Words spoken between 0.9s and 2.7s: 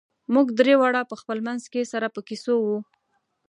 په خپل منځ کې سره په کیسو